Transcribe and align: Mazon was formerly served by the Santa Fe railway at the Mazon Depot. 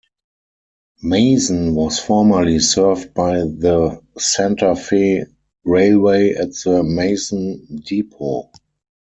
Mazon 1.03 1.75
was 1.75 1.99
formerly 1.99 2.57
served 2.57 3.13
by 3.13 3.33
the 3.37 4.01
Santa 4.17 4.75
Fe 4.75 5.25
railway 5.63 6.31
at 6.31 6.53
the 6.63 6.81
Mazon 6.83 7.83
Depot. 7.85 8.49